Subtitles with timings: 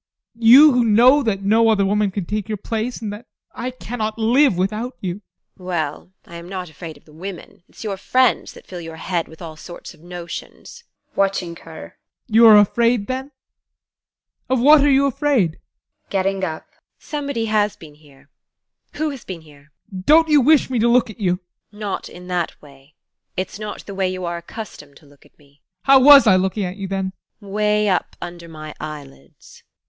[0.39, 4.17] You who know that no other woman can take your place, and that I cannot
[4.17, 5.21] live without you!
[5.57, 5.63] TEKLA.
[5.65, 9.27] Well, I am not afraid of the women it's your friends that fill your head
[9.27, 10.85] with all sorts of notions.
[11.11, 11.17] ADOLPH.
[11.17, 13.29] [Watching her] You are afraid then?
[14.49, 15.51] Of what are you afraid?
[15.51, 16.09] TEKLA.
[16.09, 16.65] [Getting up]
[16.97, 18.31] Somebody has been here.
[18.93, 19.71] Who has been here?
[19.91, 20.05] ADOLPH.
[20.07, 21.33] Don't you wish me to look at you?
[21.73, 21.77] TEKLA.
[21.79, 22.95] Not in that way:
[23.37, 25.61] it's not the way you are accustomed to look at me.
[25.83, 25.85] ADOLPH.
[25.85, 27.11] How was I looking at you then?
[27.39, 27.47] TEKLA.
[27.51, 29.61] Way up under my eyelids.